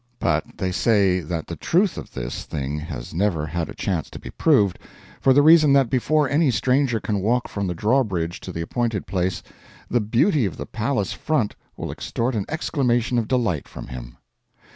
But 0.17 0.57
they 0.57 0.71
say 0.71 1.19
that 1.19 1.45
the 1.45 1.55
truth 1.55 1.95
of 1.95 2.11
this 2.13 2.43
thing 2.43 2.79
has 2.79 3.13
never 3.13 3.45
had 3.45 3.69
a 3.69 3.75
chance 3.75 4.09
to 4.09 4.17
be 4.17 4.31
proved, 4.31 4.79
for 5.19 5.31
the 5.31 5.43
reason 5.43 5.73
that 5.73 5.91
before 5.91 6.27
any 6.27 6.49
stranger 6.49 6.99
can 6.99 7.19
walk 7.21 7.47
from 7.47 7.67
the 7.67 7.75
drawbridge 7.75 8.39
to 8.39 8.51
the 8.51 8.61
appointed 8.61 9.05
place, 9.05 9.43
the 9.91 10.01
beauty 10.01 10.47
of 10.47 10.57
the 10.57 10.65
palace 10.65 11.13
front 11.13 11.55
will 11.77 11.91
extort 11.91 12.33
an 12.33 12.45
exclamation 12.49 13.19
of 13.19 13.27
delight 13.27 13.67
from 13.67 13.89
him. 13.89 14.17